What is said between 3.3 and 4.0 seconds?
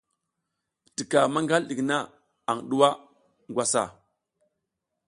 ngwas hana.